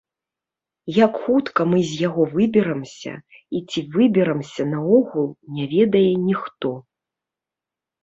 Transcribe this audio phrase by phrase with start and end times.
[1.05, 3.13] Як хутка мы з яго выберамся
[3.59, 5.27] і ці выберамся наогул,
[5.61, 6.69] не ведае ніхто.